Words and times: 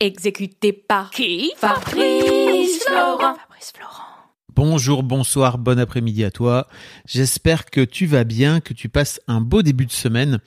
Exécuté 0.00 0.72
par 0.72 1.10
qui? 1.10 1.52
Fabrice 1.56 2.84
Florent. 2.84 3.36
Fabrice 3.36 3.72
Florent. 3.74 4.13
Bonjour, 4.56 5.02
bonsoir, 5.02 5.58
bon 5.58 5.80
après-midi 5.80 6.22
à 6.22 6.30
toi. 6.30 6.68
J'espère 7.06 7.64
que 7.64 7.80
tu 7.80 8.06
vas 8.06 8.22
bien, 8.22 8.60
que 8.60 8.72
tu 8.72 8.88
passes 8.88 9.20
un 9.26 9.40
beau 9.40 9.62
début 9.62 9.84
de 9.84 9.90
semaine. 9.90 10.38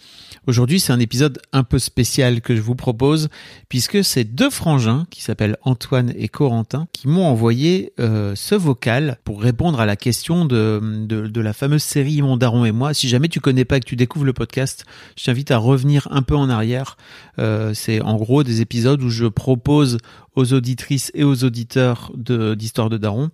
Aujourd'hui, 0.46 0.80
c'est 0.80 0.94
un 0.94 1.00
épisode 1.02 1.42
un 1.52 1.66
peu 1.66 1.78
spécial 1.78 2.40
que 2.40 2.56
je 2.56 2.62
vous 2.62 2.76
propose, 2.76 3.28
puisque 3.68 4.06
c'est 4.06 4.24
deux 4.24 4.50
frangins 4.50 5.08
qui 5.10 5.22
s'appellent 5.22 5.58
Antoine 5.64 6.14
et 6.16 6.30
Corentin 6.30 6.88
qui 6.94 7.10
m'ont 7.10 7.26
envoyé 7.26 7.92
euh, 8.00 8.34
ce 8.36 8.56
vocal 8.56 9.18
pour 9.26 9.42
répondre 9.42 9.82
à 9.82 9.86
la 9.86 9.98
question 9.98 10.46
de, 10.46 11.06
de, 11.06 11.42
la 11.42 11.52
fameuse 11.52 11.84
série 11.84 12.22
Mon 12.22 12.38
Daron 12.38 12.64
et 12.64 12.72
moi. 12.72 12.94
Si 12.94 13.10
jamais 13.10 13.28
tu 13.28 13.42
connais 13.42 13.66
pas 13.66 13.76
et 13.76 13.80
que 13.82 13.86
tu 13.86 13.98
découvres 13.98 14.24
le 14.26 14.32
podcast, 14.32 14.86
je 15.18 15.26
t'invite 15.26 15.52
à 15.52 15.58
revenir 15.58 16.08
un 16.12 16.22
peu 16.22 16.38
en 16.38 16.50
arrière. 16.50 16.96
Euh, 17.40 17.74
c'est 17.74 18.00
en 18.00 18.16
gros 18.16 18.44
des 18.44 18.62
épisodes 18.62 19.02
où 19.02 19.10
je 19.10 19.26
propose 19.26 19.98
aux 20.36 20.54
auditrices 20.54 21.12
et 21.14 21.26
aux 21.26 21.44
auditeurs 21.44 22.14
d'Histoire 22.16 22.90
de, 22.90 22.96
de 22.96 23.02
Daron 23.02 23.32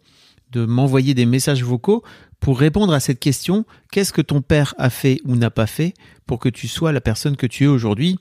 de 0.54 0.66
m'envoyer 0.66 1.14
des 1.14 1.26
messages 1.26 1.64
vocaux 1.64 2.04
pour 2.40 2.60
répondre 2.60 2.94
à 2.94 3.00
cette 3.00 3.20
question. 3.20 3.66
Qu'est-ce 3.92 4.14
que 4.14 4.22
ton 4.22 4.42
père 4.42 4.74
a 4.78 4.90
fait 4.90 5.20
ou 5.26 5.36
n'a 5.36 5.50
pas 5.50 5.68
fait 5.68 5.94
pour 6.26 6.40
que 6.40 6.50
tu 6.50 6.68
sois 6.68 6.92
la 6.92 7.02
personne 7.02 7.36
que 7.36 7.48
tu 7.48 7.66
es 7.66 7.68
aujourd'hui? 7.68 8.20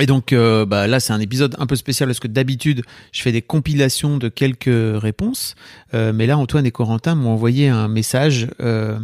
Et 0.00 0.06
donc 0.06 0.32
euh, 0.32 0.64
bah 0.64 0.86
là 0.86 0.98
c'est 0.98 1.12
un 1.12 1.20
épisode 1.20 1.54
un 1.58 1.66
peu 1.66 1.76
spécial 1.76 2.08
parce 2.08 2.20
que 2.20 2.28
d'habitude 2.28 2.82
je 3.12 3.22
fais 3.22 3.32
des 3.32 3.42
compilations 3.42 4.16
de 4.16 4.28
quelques 4.28 4.64
réponses, 4.66 5.54
euh, 5.94 6.12
mais 6.14 6.26
là 6.26 6.38
Antoine 6.38 6.64
et 6.64 6.70
Corentin 6.70 7.14
m'ont 7.14 7.30
envoyé 7.30 7.68
un 7.68 7.86
message. 7.86 8.48
Euh, 8.60 8.98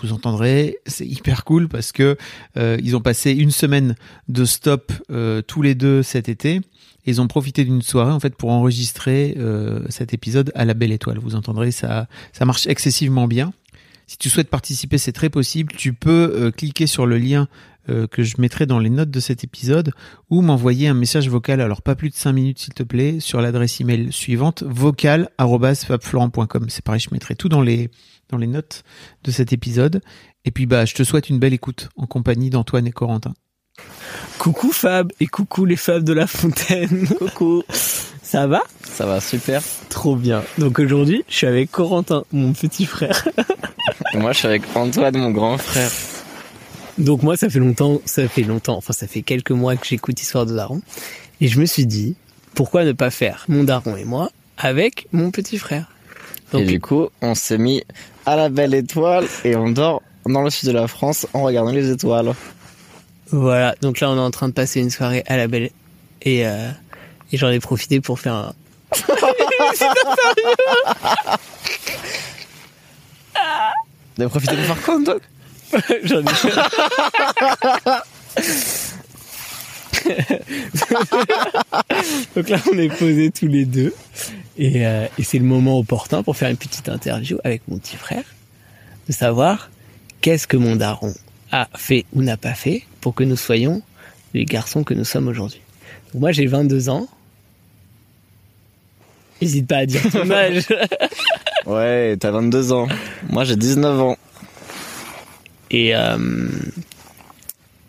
vous 0.00 0.12
entendrez, 0.12 0.78
c'est 0.86 1.06
hyper 1.06 1.44
cool 1.44 1.68
parce 1.68 1.92
que 1.92 2.16
ils 2.56 2.96
ont 2.96 3.00
passé 3.00 3.32
une 3.32 3.50
semaine 3.50 3.96
de 4.28 4.44
stop 4.44 4.92
tous 5.46 5.62
les 5.62 5.74
deux 5.74 6.02
cet 6.02 6.28
été. 6.28 6.60
Ils 7.06 7.20
ont 7.20 7.26
profité 7.26 7.64
d'une 7.64 7.82
soirée 7.82 8.12
en 8.12 8.20
fait 8.20 8.34
pour 8.36 8.50
enregistrer 8.50 9.36
cet 9.88 10.14
épisode 10.14 10.52
à 10.54 10.64
la 10.64 10.74
belle 10.74 10.92
étoile. 10.92 11.18
Vous 11.18 11.34
entendrez, 11.34 11.70
ça, 11.72 12.06
ça 12.32 12.44
marche 12.44 12.66
excessivement 12.66 13.26
bien. 13.26 13.52
Si 14.06 14.18
tu 14.18 14.30
souhaites 14.30 14.48
participer, 14.48 14.98
c'est 14.98 15.12
très 15.12 15.30
possible. 15.30 15.72
Tu 15.76 15.92
peux 15.92 16.52
cliquer 16.56 16.86
sur 16.86 17.06
le 17.06 17.18
lien 17.18 17.48
euh, 17.88 18.06
que 18.06 18.22
je 18.22 18.36
mettrai 18.38 18.66
dans 18.66 18.78
les 18.78 18.90
notes 18.90 19.10
de 19.10 19.20
cet 19.20 19.44
épisode 19.44 19.92
ou 20.30 20.42
m'envoyer 20.42 20.88
un 20.88 20.94
message 20.94 21.28
vocal, 21.28 21.60
alors 21.60 21.82
pas 21.82 21.94
plus 21.94 22.10
de 22.10 22.14
5 22.14 22.32
minutes 22.32 22.58
s'il 22.58 22.74
te 22.74 22.82
plaît, 22.82 23.20
sur 23.20 23.40
l'adresse 23.40 23.80
email 23.80 24.12
suivante 24.12 24.62
vocal@fabflorent.com. 24.64 26.66
C'est 26.68 26.84
pareil, 26.84 27.00
je 27.00 27.08
mettrai 27.12 27.36
tout 27.36 27.48
dans 27.48 27.62
les 27.62 27.90
dans 28.28 28.38
les 28.38 28.48
notes 28.48 28.82
de 29.24 29.30
cet 29.30 29.52
épisode. 29.52 30.02
Et 30.44 30.50
puis 30.50 30.66
bah, 30.66 30.84
je 30.84 30.94
te 30.94 31.04
souhaite 31.04 31.30
une 31.30 31.38
belle 31.38 31.54
écoute 31.54 31.88
en 31.96 32.06
compagnie 32.06 32.50
d'Antoine 32.50 32.86
et 32.86 32.92
Corentin. 32.92 33.34
Coucou 34.38 34.72
Fab 34.72 35.12
et 35.20 35.26
coucou 35.26 35.64
les 35.64 35.76
Fab 35.76 36.02
de 36.02 36.12
la 36.12 36.26
Fontaine. 36.26 37.06
Coucou. 37.18 37.62
Ça 37.68 38.46
va? 38.46 38.62
Ça 38.82 39.06
va 39.06 39.20
super. 39.20 39.62
Trop 39.88 40.16
bien. 40.16 40.42
Donc 40.58 40.78
aujourd'hui, 40.78 41.24
je 41.28 41.36
suis 41.36 41.46
avec 41.46 41.70
Corentin, 41.70 42.24
mon 42.32 42.52
petit 42.52 42.86
frère. 42.86 43.26
Et 44.12 44.18
moi, 44.18 44.32
je 44.32 44.38
suis 44.38 44.48
avec 44.48 44.62
Antoine, 44.74 45.16
mon 45.16 45.30
grand 45.30 45.58
frère. 45.58 45.90
Donc 46.98 47.22
moi, 47.22 47.36
ça 47.36 47.50
fait 47.50 47.58
longtemps, 47.58 48.00
ça 48.04 48.26
fait 48.28 48.42
longtemps, 48.42 48.76
enfin 48.76 48.92
ça 48.92 49.06
fait 49.06 49.22
quelques 49.22 49.50
mois 49.50 49.76
que 49.76 49.86
j'écoute 49.86 50.20
Histoire 50.20 50.46
de 50.46 50.54
Daron. 50.56 50.80
Et 51.40 51.48
je 51.48 51.60
me 51.60 51.66
suis 51.66 51.86
dit, 51.86 52.16
pourquoi 52.54 52.84
ne 52.84 52.92
pas 52.92 53.10
faire 53.10 53.44
mon 53.48 53.64
daron 53.64 53.96
et 53.96 54.04
moi 54.04 54.30
avec 54.56 55.06
mon 55.12 55.30
petit 55.30 55.58
frère 55.58 55.90
Donc, 56.52 56.62
et 56.62 56.64
du 56.64 56.80
coup, 56.80 57.08
on 57.20 57.34
s'est 57.34 57.58
mis 57.58 57.84
à 58.24 58.36
la 58.36 58.48
belle 58.48 58.72
étoile 58.72 59.26
et 59.44 59.54
on 59.56 59.68
dort 59.68 60.02
dans 60.24 60.40
le 60.40 60.48
sud 60.48 60.68
de 60.68 60.74
la 60.74 60.88
France 60.88 61.26
en 61.34 61.42
regardant 61.42 61.72
les 61.72 61.90
étoiles. 61.90 62.34
Voilà, 63.30 63.74
donc 63.82 64.00
là 64.00 64.10
on 64.10 64.16
est 64.16 64.20
en 64.20 64.30
train 64.30 64.48
de 64.48 64.54
passer 64.54 64.80
une 64.80 64.88
soirée 64.90 65.22
à 65.26 65.36
la 65.36 65.48
belle 65.48 65.70
et, 66.22 66.46
euh, 66.46 66.70
et 67.32 67.36
j'en 67.36 67.50
ai 67.50 67.60
profité 67.60 68.00
pour 68.00 68.18
faire 68.18 68.34
un. 68.34 68.54
T'as 74.16 74.28
profité 74.28 74.56
pour 74.56 74.64
faire 74.64 74.82
quoi, 74.82 74.98
J'en 76.04 76.20
ai 76.20 76.24
donc 82.36 82.48
là 82.48 82.58
on 82.72 82.78
est 82.78 82.96
posés 82.96 83.30
tous 83.30 83.48
les 83.48 83.64
deux 83.64 83.94
et, 84.58 84.86
euh, 84.86 85.06
et 85.18 85.22
c'est 85.22 85.38
le 85.38 85.44
moment 85.44 85.78
opportun 85.78 86.22
pour 86.22 86.36
faire 86.36 86.50
une 86.50 86.56
petite 86.56 86.88
interview 86.88 87.38
avec 87.44 87.62
mon 87.68 87.78
petit 87.78 87.96
frère, 87.96 88.24
de 89.08 89.12
savoir 89.12 89.70
qu'est-ce 90.20 90.46
que 90.46 90.56
mon 90.56 90.76
daron 90.76 91.14
a 91.52 91.68
fait 91.76 92.04
ou 92.12 92.22
n'a 92.22 92.36
pas 92.36 92.54
fait 92.54 92.84
pour 93.00 93.14
que 93.14 93.24
nous 93.24 93.36
soyons 93.36 93.82
les 94.34 94.44
garçons 94.44 94.84
que 94.84 94.94
nous 94.94 95.04
sommes 95.04 95.28
aujourd'hui. 95.28 95.60
Moi, 96.14 96.32
j'ai 96.32 96.46
22 96.46 96.88
ans. 96.88 97.08
N'hésite 99.40 99.66
pas 99.66 99.78
à 99.78 99.86
dire 99.86 100.02
ton 100.10 100.30
âge. 100.30 100.66
ouais, 101.66 102.16
t'as 102.18 102.30
22 102.30 102.72
ans. 102.72 102.88
Moi, 103.28 103.44
j'ai 103.44 103.56
19 103.56 104.00
ans. 104.00 104.16
Et 105.70 105.94
euh, 105.94 106.48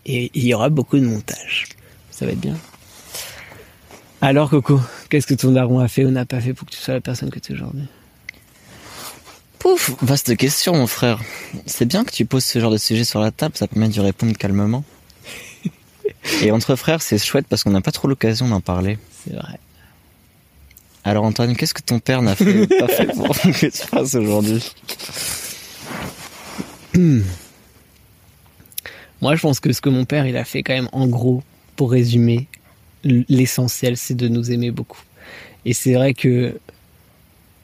et 0.07 0.31
il 0.33 0.45
y 0.45 0.53
aura 0.53 0.69
beaucoup 0.69 0.97
de 0.97 1.05
montage. 1.05 1.67
Ça 2.11 2.25
va 2.25 2.31
être 2.31 2.39
bien. 2.39 2.57
Alors, 4.21 4.49
Coco, 4.49 4.79
qu'est-ce 5.09 5.27
que 5.27 5.33
ton 5.33 5.51
daron 5.51 5.79
a 5.79 5.87
fait 5.87 6.05
ou 6.05 6.11
n'a 6.11 6.25
pas 6.25 6.39
fait 6.39 6.53
pour 6.53 6.65
que 6.65 6.71
tu 6.71 6.79
sois 6.79 6.95
la 6.95 7.01
personne 7.01 7.29
que 7.29 7.39
tu 7.39 7.51
es 7.51 7.55
aujourd'hui? 7.55 7.87
Pouf, 9.59 9.91
vaste 10.01 10.35
question, 10.37 10.75
mon 10.75 10.87
frère. 10.87 11.21
C'est 11.65 11.85
bien 11.85 12.03
que 12.05 12.11
tu 12.11 12.25
poses 12.25 12.45
ce 12.45 12.59
genre 12.59 12.71
de 12.71 12.77
sujet 12.77 13.03
sur 13.03 13.19
la 13.19 13.31
table, 13.31 13.55
ça 13.57 13.67
permet 13.67 13.89
d'y 13.89 13.99
répondre 13.99 14.35
calmement. 14.35 14.83
Et 16.41 16.51
entre 16.51 16.75
frères, 16.75 17.01
c'est 17.01 17.17
chouette 17.17 17.45
parce 17.47 17.63
qu'on 17.63 17.71
n'a 17.71 17.81
pas 17.81 17.91
trop 17.91 18.07
l'occasion 18.07 18.47
d'en 18.47 18.61
parler. 18.61 18.97
C'est 19.23 19.33
vrai. 19.33 19.59
Alors 21.03 21.25
Antoine, 21.25 21.55
qu'est-ce 21.55 21.73
que 21.73 21.81
ton 21.81 21.99
père 21.99 22.21
n'a 22.21 22.35
fait, 22.35 22.67
pas 22.79 22.87
fait 22.87 23.07
pour 23.13 23.29
que 23.41 23.67
tu 23.67 23.87
fasses 23.87 24.15
aujourd'hui? 24.15 24.63
Moi, 29.21 29.35
je 29.35 29.41
pense 29.41 29.59
que 29.59 29.71
ce 29.73 29.81
que 29.81 29.89
mon 29.89 30.05
père, 30.05 30.25
il 30.25 30.37
a 30.37 30.43
fait 30.43 30.63
quand 30.63 30.73
même, 30.73 30.89
en 30.91 31.07
gros, 31.07 31.43
pour 31.75 31.91
résumer, 31.91 32.47
l'essentiel, 33.03 33.97
c'est 33.97 34.15
de 34.15 34.27
nous 34.27 34.51
aimer 34.51 34.71
beaucoup. 34.71 35.01
Et 35.65 35.73
c'est 35.73 35.93
vrai 35.93 36.13
que 36.13 36.59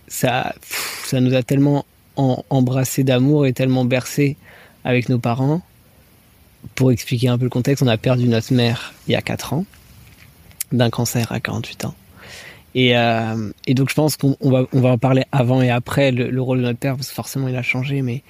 ça, 0.08 0.54
ça 1.06 1.20
nous 1.20 1.34
a 1.34 1.44
tellement 1.44 1.86
en, 2.16 2.44
embrassé 2.50 3.04
d'amour 3.04 3.46
et 3.46 3.54
tellement 3.54 3.86
bercé 3.86 4.38
avec 4.84 5.10
nos 5.10 5.20
parents. 5.20 5.62
Pour 6.76 6.92
expliquer 6.92 7.28
un 7.28 7.38
peu 7.38 7.46
le 7.46 7.50
contexte, 7.50 7.84
on 7.84 7.88
a 7.88 7.98
perdu 7.98 8.28
notre 8.28 8.54
mère 8.54 8.94
il 9.08 9.12
y 9.12 9.16
a 9.16 9.22
4 9.22 9.54
ans 9.54 9.66
d'un 10.72 10.90
cancer 10.90 11.32
à 11.32 11.40
48 11.40 11.86
ans. 11.86 11.96
Et, 12.76 12.98
euh, 12.98 13.52
et 13.68 13.74
donc 13.76 13.90
je 13.90 13.96
pense 13.96 14.18
qu'on 14.18 14.36
va, 14.42 14.66
en 14.72 14.98
parler 14.98 15.24
avant 15.32 15.62
et 15.62 15.70
après 15.70 16.12
le, 16.12 16.42
rôle 16.42 16.60
de 16.60 16.64
notre 16.64 16.80
père, 16.80 16.96
parce 16.96 17.10
que 17.10 17.14
forcément 17.14 17.48
il 17.48 17.56
a 17.56 17.62
changé, 17.62 18.02
mais 18.02 18.24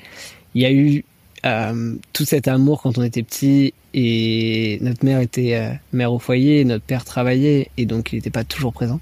il 0.53 0.61
y 0.61 0.66
a 0.66 0.72
eu 0.72 1.05
euh, 1.45 1.95
tout 2.13 2.25
cet 2.25 2.47
amour 2.47 2.81
quand 2.81 2.97
on 2.97 3.03
était 3.03 3.23
petit 3.23 3.73
et 3.93 4.79
notre 4.81 5.05
mère 5.05 5.19
était 5.19 5.55
euh, 5.55 5.71
mère 5.91 6.13
au 6.13 6.19
foyer, 6.19 6.65
notre 6.65 6.83
père 6.83 7.05
travaillait 7.05 7.69
et 7.78 7.85
donc 7.85 8.11
il 8.11 8.16
n'était 8.16 8.29
pas 8.29 8.43
toujours 8.43 8.73
présent. 8.73 8.99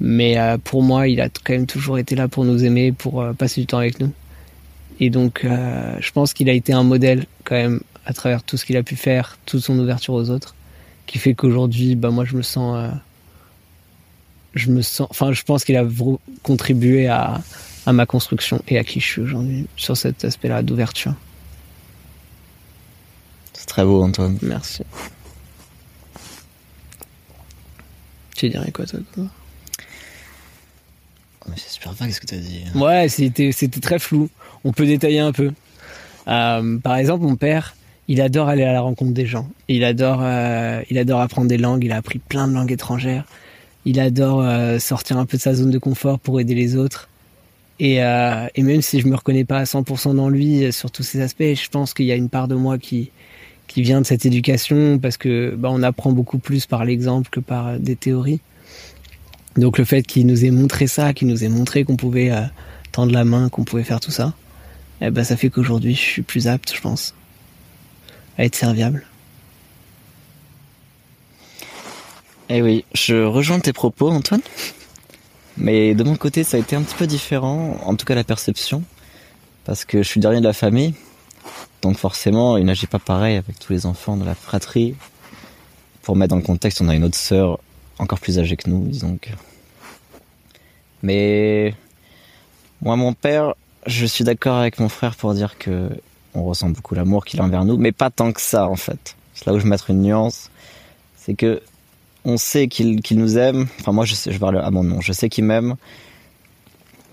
Mais 0.00 0.38
euh, 0.38 0.58
pour 0.58 0.82
moi, 0.82 1.08
il 1.08 1.20
a 1.20 1.28
quand 1.28 1.52
même 1.52 1.66
toujours 1.66 1.98
été 1.98 2.14
là 2.14 2.28
pour 2.28 2.44
nous 2.44 2.64
aimer, 2.64 2.92
pour 2.92 3.22
euh, 3.22 3.32
passer 3.32 3.60
du 3.60 3.66
temps 3.66 3.78
avec 3.78 4.00
nous. 4.00 4.12
Et 5.00 5.10
donc, 5.10 5.44
je 5.44 6.10
pense 6.12 6.34
qu'il 6.34 6.48
a 6.48 6.52
été 6.52 6.72
un 6.72 6.84
modèle 6.84 7.26
quand 7.42 7.56
même 7.56 7.80
à 8.06 8.12
travers 8.12 8.44
tout 8.44 8.56
ce 8.56 8.64
qu'il 8.64 8.76
a 8.76 8.84
pu 8.84 8.94
faire, 8.94 9.38
toute 9.44 9.60
son 9.60 9.76
ouverture 9.76 10.14
aux 10.14 10.30
autres, 10.30 10.54
qui 11.06 11.18
fait 11.18 11.34
qu'aujourd'hui, 11.34 11.96
bah 11.96 12.10
moi, 12.10 12.24
je 12.24 12.36
me 12.36 12.42
sens, 12.42 12.92
je 14.54 14.70
me 14.70 14.82
sens, 14.82 15.08
enfin, 15.10 15.32
je 15.32 15.42
pense 15.42 15.64
qu'il 15.64 15.76
a 15.76 15.84
contribué 16.44 17.08
à, 17.08 17.40
à 17.86 17.92
ma 17.92 18.06
construction 18.06 18.62
et 18.68 18.78
à 18.78 18.84
qui 18.84 19.00
je 19.00 19.04
suis 19.06 19.20
aujourd'hui 19.20 19.66
sur 19.74 19.96
cet 19.96 20.24
aspect-là 20.24 20.62
d'ouverture. 20.62 21.14
C'est 23.64 23.68
très 23.68 23.84
beau, 23.86 24.02
Antoine. 24.02 24.36
Merci. 24.42 24.82
Tu 28.36 28.50
dirais 28.50 28.70
quoi, 28.70 28.84
toi, 28.84 29.00
c'est 31.56 31.70
super 31.70 31.92
vague 31.94 32.10
ce 32.10 32.20
que 32.20 32.26
tu 32.26 32.34
as 32.34 32.38
dit. 32.38 32.64
Ouais, 32.74 33.08
c'était, 33.08 33.52
c'était 33.52 33.80
très 33.80 33.98
flou. 33.98 34.28
On 34.64 34.72
peut 34.72 34.84
détailler 34.84 35.20
un 35.20 35.32
peu. 35.32 35.52
Euh, 36.28 36.78
par 36.78 36.96
exemple, 36.96 37.24
mon 37.24 37.36
père, 37.36 37.74
il 38.06 38.20
adore 38.20 38.50
aller 38.50 38.64
à 38.64 38.72
la 38.74 38.82
rencontre 38.82 39.12
des 39.12 39.24
gens. 39.24 39.48
Il 39.68 39.82
adore, 39.82 40.20
euh, 40.20 40.82
il 40.90 40.98
adore 40.98 41.22
apprendre 41.22 41.48
des 41.48 41.56
langues. 41.56 41.84
Il 41.84 41.92
a 41.92 41.96
appris 41.96 42.18
plein 42.18 42.46
de 42.46 42.52
langues 42.52 42.72
étrangères. 42.72 43.24
Il 43.86 43.98
adore 43.98 44.42
euh, 44.42 44.78
sortir 44.78 45.16
un 45.16 45.24
peu 45.24 45.38
de 45.38 45.42
sa 45.42 45.54
zone 45.54 45.70
de 45.70 45.78
confort 45.78 46.18
pour 46.18 46.38
aider 46.38 46.54
les 46.54 46.76
autres. 46.76 47.08
Et, 47.80 47.96
et 47.96 48.62
même 48.62 48.82
si 48.82 49.00
je 49.00 49.06
me 49.08 49.16
reconnais 49.16 49.44
pas 49.44 49.58
à 49.58 49.64
100% 49.64 50.14
dans 50.14 50.28
lui 50.28 50.70
sur 50.70 50.90
tous 50.90 51.02
ces 51.02 51.22
aspects, 51.22 51.42
je 51.42 51.68
pense 51.70 51.94
qu'il 51.94 52.04
y 52.04 52.12
a 52.12 52.14
une 52.14 52.28
part 52.28 52.46
de 52.46 52.54
moi 52.54 52.76
qui 52.76 53.10
qui 53.66 53.82
vient 53.82 54.00
de 54.00 54.06
cette 54.06 54.26
éducation 54.26 54.98
parce 54.98 55.16
que 55.16 55.54
bah, 55.56 55.68
on 55.70 55.82
apprend 55.82 56.12
beaucoup 56.12 56.38
plus 56.38 56.66
par 56.66 56.84
l'exemple 56.84 57.28
que 57.30 57.40
par 57.40 57.78
des 57.78 57.96
théories. 57.96 58.40
Donc 59.56 59.78
le 59.78 59.84
fait 59.84 60.02
qu'il 60.02 60.26
nous 60.26 60.44
ait 60.44 60.50
montré 60.50 60.86
ça, 60.86 61.14
qu'il 61.14 61.28
nous 61.28 61.44
ait 61.44 61.48
montré 61.48 61.84
qu'on 61.84 61.96
pouvait 61.96 62.32
tendre 62.92 63.12
la 63.12 63.24
main, 63.24 63.48
qu'on 63.48 63.64
pouvait 63.64 63.84
faire 63.84 64.00
tout 64.00 64.10
ça, 64.10 64.34
eh 65.00 65.10
ben 65.10 65.24
ça 65.24 65.36
fait 65.36 65.50
qu'aujourd'hui 65.50 65.94
je 65.94 66.00
suis 66.00 66.22
plus 66.22 66.48
apte, 66.48 66.74
je 66.74 66.80
pense 66.80 67.14
à 68.36 68.44
être 68.44 68.56
serviable. 68.56 69.04
Eh 72.48 72.62
oui, 72.62 72.84
je 72.94 73.24
rejoins 73.24 73.58
tes 73.60 73.72
propos, 73.72 74.10
Antoine. 74.10 74.42
Mais 75.56 75.94
de 75.94 76.04
mon 76.04 76.16
côté, 76.16 76.44
ça 76.44 76.56
a 76.56 76.60
été 76.60 76.76
un 76.76 76.82
petit 76.82 76.96
peu 76.96 77.06
différent, 77.06 77.78
en 77.84 77.94
tout 77.94 78.04
cas 78.04 78.14
la 78.14 78.24
perception, 78.24 78.82
parce 79.64 79.84
que 79.84 80.02
je 80.02 80.08
suis 80.08 80.20
dernier 80.20 80.40
de 80.40 80.44
la 80.44 80.52
famille, 80.52 80.94
donc 81.82 81.96
forcément, 81.98 82.56
il 82.56 82.64
n'agit 82.64 82.86
pas 82.86 82.98
pareil 82.98 83.36
avec 83.36 83.58
tous 83.58 83.72
les 83.72 83.86
enfants 83.86 84.16
de 84.16 84.24
la 84.24 84.34
fratrie. 84.34 84.94
Pour 86.02 86.16
mettre 86.16 86.30
dans 86.30 86.36
le 86.36 86.42
contexte, 86.42 86.80
on 86.80 86.88
a 86.88 86.94
une 86.94 87.04
autre 87.04 87.16
sœur 87.16 87.58
encore 87.98 88.20
plus 88.20 88.38
âgée 88.38 88.56
que 88.56 88.68
nous, 88.68 88.86
disons 88.86 89.18
que. 89.20 89.30
Mais 91.02 91.74
moi, 92.80 92.96
mon 92.96 93.12
père, 93.12 93.54
je 93.86 94.06
suis 94.06 94.24
d'accord 94.24 94.56
avec 94.56 94.78
mon 94.78 94.88
frère 94.88 95.16
pour 95.16 95.34
dire 95.34 95.58
que 95.58 95.90
on 96.34 96.44
ressent 96.44 96.68
beaucoup 96.68 96.94
l'amour 96.94 97.24
qu'il 97.24 97.40
a 97.40 97.44
envers 97.44 97.64
nous, 97.64 97.76
mais 97.76 97.92
pas 97.92 98.10
tant 98.10 98.32
que 98.32 98.40
ça 98.40 98.68
en 98.68 98.76
fait. 98.76 99.16
C'est 99.34 99.46
là 99.46 99.52
où 99.52 99.58
je 99.58 99.64
vais 99.64 99.70
mettre 99.70 99.90
une 99.90 100.02
nuance, 100.02 100.50
c'est 101.16 101.34
que 101.34 101.62
on 102.24 102.36
sait 102.36 102.66
qu'il 102.66 103.00
nous 103.12 103.38
aime. 103.38 103.66
Enfin 103.80 103.92
moi 103.92 104.04
je 104.04 104.14
je 104.14 104.38
parle 104.38 104.58
à 104.58 104.70
mon 104.70 104.82
nom, 104.82 105.00
je 105.00 105.12
sais 105.12 105.28
qu'il 105.28 105.44
m'aime 105.44 105.76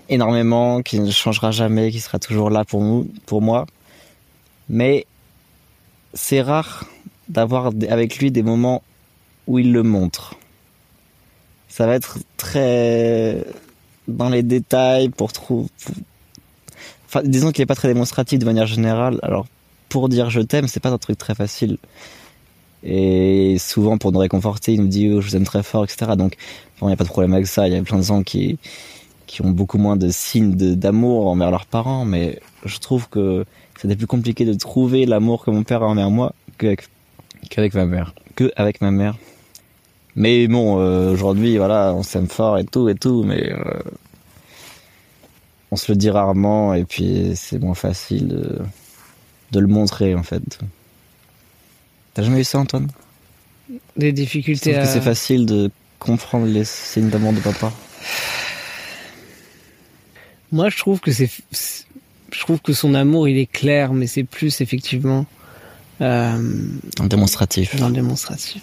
énormément, 0.08 0.82
qu'il 0.82 1.02
ne 1.02 1.10
changera 1.10 1.50
jamais, 1.50 1.90
qu'il 1.90 2.00
sera 2.00 2.18
toujours 2.18 2.50
là 2.50 2.64
pour 2.64 2.82
nous, 2.82 3.10
pour 3.26 3.42
moi. 3.42 3.66
Mais 4.68 5.06
c'est 6.14 6.42
rare 6.42 6.84
d'avoir 7.28 7.72
avec 7.88 8.18
lui 8.18 8.30
des 8.30 8.42
moments 8.42 8.82
où 9.46 9.58
il 9.58 9.72
le 9.72 9.82
montre. 9.82 10.34
Ça 11.68 11.86
va 11.86 11.94
être 11.94 12.18
très 12.36 13.44
dans 14.08 14.28
les 14.28 14.42
détails 14.42 15.08
pour 15.08 15.32
trouver 15.32 15.68
disons 17.24 17.52
qu'il 17.52 17.62
est 17.62 17.66
pas 17.66 17.74
très 17.74 17.88
démonstratif 17.88 18.38
de 18.38 18.44
manière 18.44 18.66
générale. 18.66 19.18
Alors, 19.22 19.46
pour 19.88 20.08
dire 20.08 20.30
je 20.30 20.40
t'aime, 20.40 20.68
c'est 20.68 20.80
pas 20.80 20.90
un 20.90 20.98
truc 20.98 21.18
très 21.18 21.34
facile. 21.34 21.78
Et 22.84 23.56
souvent, 23.58 23.98
pour 23.98 24.12
nous 24.12 24.18
réconforter, 24.18 24.72
il 24.72 24.80
nous 24.80 24.88
dit 24.88 25.10
oh, 25.10 25.20
je 25.20 25.28
vous 25.28 25.36
aime 25.36 25.44
très 25.44 25.62
fort, 25.62 25.84
etc. 25.84 26.12
Donc, 26.16 26.36
il 26.80 26.86
n'y 26.86 26.92
a 26.92 26.96
pas 26.96 27.04
de 27.04 27.08
problème 27.08 27.34
avec 27.34 27.46
ça. 27.46 27.68
Il 27.68 27.74
y 27.74 27.76
a 27.76 27.82
plein 27.82 27.98
de 27.98 28.02
gens 28.02 28.22
qui, 28.22 28.58
qui 29.26 29.42
ont 29.42 29.50
beaucoup 29.50 29.78
moins 29.78 29.96
de 29.96 30.08
signes 30.08 30.54
d'amour 30.54 31.28
envers 31.28 31.50
leurs 31.50 31.66
parents, 31.66 32.04
mais 32.04 32.40
je 32.64 32.78
trouve 32.78 33.08
que 33.08 33.44
c'était 33.82 33.96
plus 33.96 34.06
compliqué 34.06 34.44
de 34.44 34.54
trouver 34.54 35.06
l'amour 35.06 35.44
que 35.44 35.50
mon 35.50 35.64
père 35.64 35.82
a 35.82 35.88
envers 35.88 36.08
moi 36.08 36.36
qu'avec, 36.56 37.74
ma 37.74 37.84
mère. 37.84 38.14
Que 38.36 38.52
avec 38.54 38.80
ma 38.80 38.92
mère. 38.92 39.16
Mais 40.14 40.46
bon, 40.46 40.78
euh, 40.78 41.10
aujourd'hui, 41.10 41.56
voilà, 41.56 41.92
on 41.92 42.04
s'aime 42.04 42.28
fort 42.28 42.58
et 42.58 42.64
tout 42.64 42.88
et 42.88 42.94
tout, 42.94 43.24
mais 43.24 43.50
euh, 43.50 43.80
on 45.72 45.76
se 45.76 45.90
le 45.90 45.96
dit 45.96 46.10
rarement 46.10 46.74
et 46.74 46.84
puis 46.84 47.32
c'est 47.34 47.58
moins 47.58 47.74
facile 47.74 48.28
de, 48.28 49.58
le 49.58 49.66
montrer 49.66 50.14
en 50.14 50.22
fait. 50.22 50.60
T'as 52.14 52.22
jamais 52.22 52.42
eu 52.42 52.44
ça 52.44 52.60
Antoine? 52.60 52.88
Des 53.96 54.12
difficultés 54.12 54.76
à... 54.76 54.82
que 54.82 54.88
c'est 54.88 55.00
facile 55.00 55.44
de 55.44 55.72
comprendre 55.98 56.46
les 56.46 56.64
signes 56.64 57.08
d'amour 57.08 57.32
de 57.32 57.40
papa 57.40 57.72
Moi 60.52 60.68
je 60.68 60.78
trouve 60.78 61.00
que 61.00 61.10
c'est... 61.10 61.30
Je 62.32 62.40
trouve 62.40 62.60
que 62.60 62.72
son 62.72 62.94
amour 62.94 63.28
il 63.28 63.38
est 63.38 63.50
clair 63.50 63.92
mais 63.92 64.06
c'est 64.06 64.24
plus 64.24 64.60
effectivement... 64.60 65.26
Euh... 66.00 66.38
Dans 66.96 67.04
le 67.04 67.08
démonstratif. 67.08 67.76
Dans 67.76 67.88
le 67.88 67.94
démonstratif, 67.94 68.62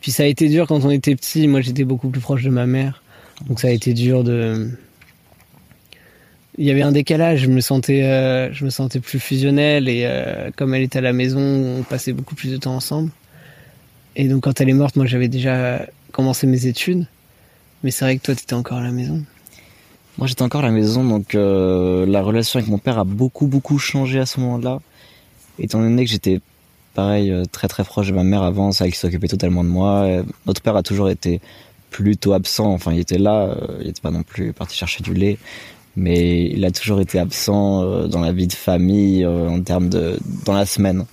Puis 0.00 0.12
ça 0.12 0.22
a 0.22 0.26
été 0.26 0.48
dur 0.48 0.66
quand 0.66 0.84
on 0.84 0.90
était 0.90 1.14
petit, 1.16 1.46
moi 1.46 1.60
j'étais 1.60 1.84
beaucoup 1.84 2.08
plus 2.08 2.20
proche 2.20 2.42
de 2.42 2.50
ma 2.50 2.66
mère. 2.66 3.02
Donc 3.46 3.60
ça 3.60 3.68
a 3.68 3.70
été 3.70 3.92
dur 3.92 4.24
de 4.24 4.70
il 6.60 6.66
y 6.66 6.70
avait 6.70 6.82
un 6.82 6.92
décalage. 6.92 7.40
Je 7.40 7.46
me 7.46 7.60
sentais, 7.60 8.02
euh, 8.04 8.52
je 8.52 8.64
me 8.64 8.70
sentais 8.70 9.00
plus 9.00 9.18
fusionnel 9.18 9.88
et 9.88 10.02
euh, 10.04 10.50
comme 10.56 10.74
elle 10.74 10.82
était 10.82 10.98
à 10.98 11.02
la 11.02 11.14
maison, 11.14 11.40
on 11.40 11.82
passait 11.82 12.12
beaucoup 12.12 12.34
plus 12.34 12.50
de 12.50 12.58
temps 12.58 12.76
ensemble. 12.76 13.10
Et 14.14 14.28
donc 14.28 14.44
quand 14.44 14.60
elle 14.60 14.68
est 14.68 14.74
morte, 14.74 14.96
moi 14.96 15.06
j'avais 15.06 15.28
déjà 15.28 15.86
commencé 16.12 16.46
mes 16.46 16.66
études, 16.66 17.06
mais 17.82 17.90
c'est 17.90 18.04
vrai 18.04 18.18
que 18.18 18.22
toi 18.22 18.34
tu 18.34 18.42
étais 18.42 18.54
encore 18.54 18.78
à 18.78 18.82
la 18.82 18.90
maison. 18.90 19.24
Moi 20.18 20.26
j'étais 20.26 20.42
encore 20.42 20.60
à 20.60 20.64
la 20.64 20.70
maison, 20.70 21.04
donc 21.04 21.34
euh, 21.34 22.04
la 22.06 22.22
relation 22.22 22.58
avec 22.58 22.70
mon 22.70 22.78
père 22.78 22.98
a 22.98 23.04
beaucoup 23.04 23.46
beaucoup 23.46 23.78
changé 23.78 24.18
à 24.18 24.26
ce 24.26 24.40
moment-là, 24.40 24.80
étant 25.58 25.80
donné 25.80 26.04
que 26.04 26.10
j'étais 26.10 26.40
pareil 26.94 27.32
très 27.52 27.68
très 27.68 27.84
proche 27.84 28.08
de 28.08 28.12
ma 28.12 28.24
mère 28.24 28.42
avant, 28.42 28.72
c'est 28.72 28.84
elle 28.84 28.94
s'occupait 28.94 29.28
totalement 29.28 29.64
de 29.64 29.68
moi. 29.68 30.06
Notre 30.46 30.60
père 30.60 30.76
a 30.76 30.82
toujours 30.82 31.08
été 31.08 31.40
plutôt 31.90 32.32
absent, 32.32 32.66
enfin 32.66 32.92
il 32.92 33.00
était 33.00 33.18
là, 33.18 33.56
il 33.80 33.86
n'était 33.86 34.00
pas 34.00 34.10
non 34.10 34.22
plus 34.22 34.52
parti 34.52 34.76
chercher 34.76 35.02
du 35.02 35.14
lait, 35.14 35.38
mais 35.96 36.46
il 36.50 36.64
a 36.64 36.70
toujours 36.70 37.00
été 37.00 37.18
absent 37.18 37.82
euh, 37.82 38.06
dans 38.06 38.20
la 38.20 38.32
vie 38.32 38.46
de 38.46 38.52
famille 38.52 39.24
euh, 39.24 39.48
en 39.48 39.60
termes 39.60 39.88
de 39.88 40.18
dans 40.44 40.52
la 40.52 40.66
semaine. 40.66 41.04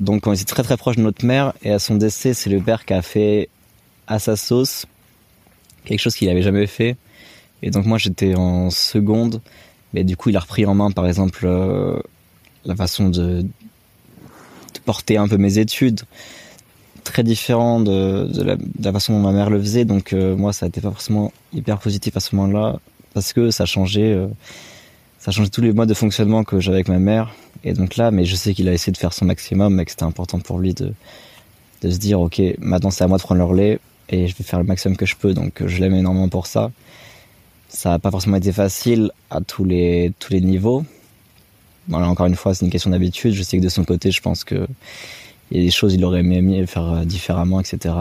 Donc 0.00 0.26
on 0.26 0.32
était 0.32 0.44
très 0.44 0.62
très 0.62 0.76
proche 0.76 0.96
de 0.96 1.02
notre 1.02 1.24
mère 1.24 1.54
et 1.62 1.72
à 1.72 1.78
son 1.78 1.94
décès, 1.94 2.34
c'est 2.34 2.50
le 2.50 2.60
père 2.60 2.84
qui 2.84 2.92
a 2.92 3.02
fait 3.02 3.48
à 4.06 4.18
sa 4.18 4.36
sauce 4.36 4.86
quelque 5.84 6.00
chose 6.00 6.14
qu'il 6.14 6.28
n'avait 6.28 6.42
jamais 6.42 6.66
fait. 6.66 6.96
Et 7.62 7.70
donc 7.70 7.86
moi 7.86 7.98
j'étais 7.98 8.34
en 8.34 8.70
seconde, 8.70 9.40
mais 9.92 10.04
du 10.04 10.16
coup 10.16 10.30
il 10.30 10.36
a 10.36 10.40
repris 10.40 10.66
en 10.66 10.74
main 10.74 10.90
par 10.90 11.06
exemple 11.06 11.44
euh, 11.44 11.98
la 12.64 12.76
façon 12.76 13.08
de, 13.08 13.44
porter 14.84 15.16
un 15.16 15.26
peu 15.26 15.36
mes 15.36 15.58
études, 15.58 16.02
très 17.02 17.24
différent 17.24 17.80
de, 17.80 18.56
la, 18.80 18.92
façon 18.92 19.14
dont 19.14 19.20
ma 19.20 19.32
mère 19.32 19.50
le 19.50 19.60
faisait. 19.60 19.84
Donc 19.84 20.12
moi 20.12 20.52
ça 20.52 20.66
a 20.66 20.68
été 20.68 20.80
pas 20.80 20.90
forcément 20.90 21.32
hyper 21.52 21.78
positif 21.78 22.16
à 22.16 22.20
ce 22.20 22.36
moment-là 22.36 22.78
parce 23.16 23.32
que 23.32 23.50
ça 23.50 23.64
changeait, 23.64 24.12
euh, 24.12 24.26
ça 25.18 25.30
changeait 25.30 25.48
tous 25.48 25.62
les 25.62 25.72
modes 25.72 25.88
de 25.88 25.94
fonctionnement 25.94 26.44
que 26.44 26.60
j'avais 26.60 26.76
avec 26.76 26.88
ma 26.88 26.98
mère. 26.98 27.34
Et 27.64 27.72
donc 27.72 27.96
là, 27.96 28.10
mais 28.10 28.26
je 28.26 28.36
sais 28.36 28.52
qu'il 28.52 28.68
a 28.68 28.74
essayé 28.74 28.92
de 28.92 28.98
faire 28.98 29.14
son 29.14 29.24
maximum, 29.24 29.74
mais 29.74 29.86
que 29.86 29.90
c'était 29.90 30.02
important 30.02 30.38
pour 30.38 30.58
lui 30.58 30.74
de, 30.74 30.92
de 31.80 31.90
se 31.90 31.96
dire, 31.96 32.20
ok, 32.20 32.42
maintenant 32.58 32.90
c'est 32.90 33.04
à 33.04 33.08
moi 33.08 33.16
de 33.16 33.22
prendre 33.22 33.38
le 33.38 33.46
relais 33.46 33.78
et 34.10 34.28
je 34.28 34.36
vais 34.36 34.44
faire 34.44 34.58
le 34.58 34.66
maximum 34.66 34.98
que 34.98 35.06
je 35.06 35.16
peux. 35.16 35.32
Donc 35.32 35.62
je 35.64 35.80
l'aime 35.80 35.94
énormément 35.94 36.28
pour 36.28 36.46
ça. 36.46 36.70
Ça 37.68 37.90
n'a 37.90 37.98
pas 37.98 38.10
forcément 38.10 38.36
été 38.36 38.52
facile 38.52 39.10
à 39.30 39.40
tous 39.40 39.64
les 39.64 40.12
tous 40.18 40.32
les 40.32 40.40
niveaux. 40.40 40.84
Encore 41.92 42.26
une 42.26 42.36
fois, 42.36 42.54
c'est 42.54 42.64
une 42.64 42.70
question 42.70 42.90
d'habitude. 42.90 43.32
Je 43.32 43.42
sais 43.42 43.58
que 43.58 43.62
de 43.62 43.68
son 43.68 43.84
côté, 43.84 44.10
je 44.10 44.20
pense 44.20 44.44
que 44.44 44.66
il 45.50 45.58
y 45.58 45.60
a 45.60 45.64
des 45.64 45.70
choses 45.70 45.94
il 45.94 46.04
aurait 46.04 46.20
aimé 46.20 46.66
faire 46.66 46.90
euh, 46.90 47.04
différemment, 47.04 47.60
etc. 47.60 47.94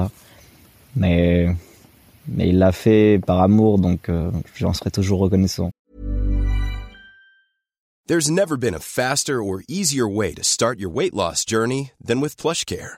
Mais 0.96 1.48
mais 2.28 2.50
il 2.50 2.58
l'a 2.58 2.72
fait 2.72 3.20
par 3.26 3.42
amour, 3.42 3.78
donc 3.78 4.10
euh, 4.10 4.32
j'en 4.56 4.74
serai 4.74 4.92
toujours 4.92 5.20
reconnaissant. 5.20 5.70
There's 8.08 8.30
never 8.30 8.56
been 8.56 8.76
a 8.76 8.80
faster 8.80 9.42
or 9.42 9.64
easier 9.68 10.08
way 10.08 10.34
to 10.34 10.44
start 10.44 10.80
your 10.80 10.92
weight 10.92 11.14
loss 11.14 11.44
journey 11.44 11.92
than 12.00 12.22
with 12.22 12.38
PlushCare. 12.38 12.98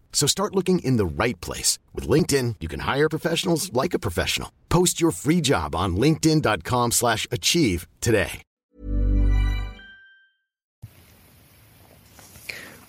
So 0.13 0.27
start 0.27 0.53
looking 0.53 0.77
in 0.85 0.97
the 0.97 1.23
right 1.23 1.39
place. 1.41 1.79
With 1.95 2.07
LinkedIn, 2.07 2.57
you 2.61 2.69
can 2.69 2.81
hire 2.81 3.09
professionals 3.09 3.73
like 3.73 3.95
a 3.95 3.99
professional. 3.99 4.49
Post 4.69 5.01
your 5.01 5.11
free 5.11 5.41
job 5.41 5.75
on 5.75 5.95
linkedin.com 5.95 6.91
slash 6.91 7.25
achieve 7.31 7.87
today. 8.01 8.43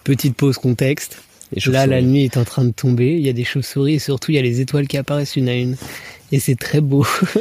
Petite 0.05 0.37
pause 0.37 0.59
contexte. 0.59 1.17
Là, 1.67 1.87
la 1.87 2.01
nuit 2.03 2.25
est 2.25 2.37
en 2.37 2.45
train 2.45 2.65
de 2.65 2.73
tomber. 2.73 3.15
Il 3.15 3.21
y 3.21 3.29
a 3.29 3.33
des 3.33 3.45
chauves-souris 3.45 3.95
et 3.95 3.99
surtout, 3.99 4.33
il 4.33 4.35
y 4.35 4.39
a 4.39 4.43
les 4.43 4.61
étoiles 4.61 4.89
qui 4.89 4.97
apparaissent 4.97 5.37
une 5.37 5.49
à 5.49 5.55
une. 5.55 5.77
Et 6.33 6.41
c'est 6.41 6.57
très 6.57 6.81
beau. 6.81 7.07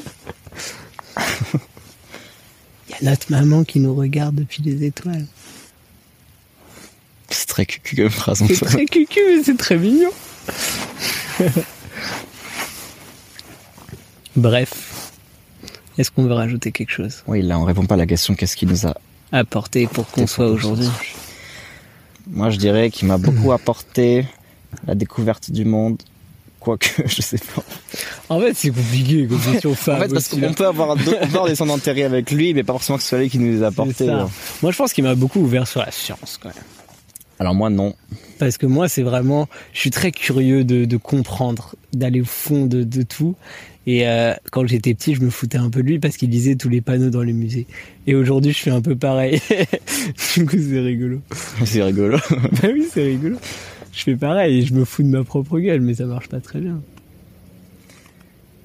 Il 2.89 2.91
y 2.91 3.07
a 3.07 3.09
notre 3.09 3.31
maman 3.31 3.63
qui 3.63 3.79
nous 3.79 3.95
regarde 3.95 4.35
depuis 4.35 4.61
les 4.63 4.83
étoiles. 4.83 5.25
C'est 7.51 7.55
très 7.55 7.65
cucu 7.65 7.96
comme 7.98 8.10
phrase. 8.10 8.43
C'est 8.48 8.65
très 8.65 8.86
cucu, 8.86 9.20
mais 9.27 9.43
c'est 9.43 9.58
très 9.58 9.75
mignon. 9.75 10.10
Bref. 14.38 15.12
Est-ce 15.98 16.12
qu'on 16.12 16.24
veut 16.24 16.31
rajouter 16.31 16.72
quelque 16.72 16.91
chose? 16.91 17.24
Oui, 17.27 17.41
là, 17.41 17.60
on 17.60 17.65
répond 17.65 17.86
pas 17.86 17.96
à 17.96 17.98
la 17.98 18.05
question 18.05 18.36
qu'est-ce 18.36 18.55
qui 18.55 18.65
nous 18.65 18.88
a 18.88 18.96
Apporter 19.34 19.88
pour 19.88 20.08
qu'on 20.10 20.27
soit 20.27 20.48
aujourd'hui? 20.48 20.89
Moi, 22.29 22.51
je 22.51 22.58
dirais 22.58 22.89
qu'il 22.89 23.10
m'a 23.10 23.17
beaucoup 23.17 23.51
apporté 23.51 24.25
la 24.88 24.96
découverte 24.96 25.51
du 25.51 25.65
monde. 25.65 26.01
Quoique, 26.62 26.88
je 27.05 27.22
sais 27.22 27.38
pas. 27.38 27.63
En 28.29 28.39
fait, 28.39 28.53
c'est 28.53 28.70
compliqué 28.70 29.27
comme 29.27 29.41
question 29.41 29.72
En 29.72 29.75
fait, 29.75 30.08
parce 30.08 30.29
qu'on 30.29 30.53
peut 30.53 30.67
avoir 30.67 30.96
des 30.96 31.55
sons 31.55 31.65
d'intérêt 31.65 32.03
avec 32.03 32.31
lui, 32.31 32.53
mais 32.53 32.63
pas 32.63 32.72
forcément 32.72 32.96
que 32.98 33.03
ce 33.03 33.10
soit 33.10 33.20
lui 33.20 33.29
qui 33.29 33.39
nous 33.39 33.51
les 33.51 33.63
a 33.63 33.67
apportés. 33.67 34.08
Moi, 34.62 34.72
je 34.72 34.77
pense 34.77 34.93
qu'il 34.93 35.03
m'a 35.03 35.15
beaucoup 35.15 35.41
ouvert 35.41 35.67
sur 35.67 35.81
la 35.81 35.91
science, 35.91 36.39
quand 36.41 36.48
même. 36.48 36.63
Alors 37.41 37.55
moi, 37.55 37.71
non. 37.71 37.95
Parce 38.38 38.60
que 38.60 38.67
moi, 38.67 38.88
c'est 38.88 39.01
vraiment, 39.01 39.50
je 39.74 39.79
suis 39.79 39.89
très 39.89 40.12
curieux 40.12 40.63
de, 40.63 40.86
de 40.86 40.98
comprendre, 40.98 41.74
d'aller 41.91 42.21
au 42.21 42.25
fond 42.25 42.67
de, 42.67 42.83
de 42.83 43.01
tout. 43.01 43.36
Et 43.88 44.07
euh, 44.07 44.36
quand 44.51 44.67
j'étais 44.67 44.93
petit, 44.93 45.15
je 45.15 45.21
me 45.21 45.31
foutais 45.31 45.57
un 45.57 45.71
peu 45.71 45.81
de 45.81 45.88
lui 45.88 45.98
parce 45.98 46.17
qu'il 46.17 46.29
lisait 46.29 46.53
tous 46.53 46.69
les 46.69 46.81
panneaux 46.81 47.10
dans 47.10 47.24
les 47.24 47.33
musées. 47.33 47.65
Et 48.05 48.13
aujourd'hui, 48.13 48.51
je 48.51 48.60
fais 48.60 48.69
un 48.69 48.81
peu 48.81 48.95
pareil. 48.95 49.41
du 50.36 50.45
coup, 50.45 50.55
c'est 50.55 50.81
rigolo. 50.81 51.21
C'est 51.65 51.81
rigolo. 51.81 52.17
bah 52.29 52.69
oui, 52.71 52.86
c'est 52.93 53.05
rigolo. 53.05 53.38
Je 53.91 54.03
fais 54.03 54.15
pareil 54.15 54.60
et 54.60 54.62
je 54.62 54.75
me 54.75 54.86
fous 54.86 55.01
de 55.01 55.07
ma 55.07 55.24
propre 55.24 55.57
gueule, 55.57 55.81
mais 55.81 55.95
ça 55.95 56.05
marche 56.05 56.29
pas 56.29 56.41
très 56.41 56.60
bien. 56.60 56.79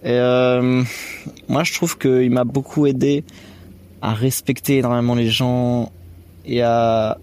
Et 0.04 0.10
euh, 0.10 0.82
moi, 1.48 1.64
je 1.64 1.72
trouve 1.72 1.96
qu'il 1.96 2.30
m'a 2.30 2.44
beaucoup 2.44 2.86
aidé 2.86 3.24
à 4.02 4.12
respecter 4.12 4.76
énormément 4.76 5.14
les 5.14 5.30
gens 5.30 5.90
et 6.44 6.60
à 6.60 7.16